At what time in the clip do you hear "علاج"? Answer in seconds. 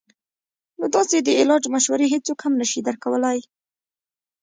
1.39-1.63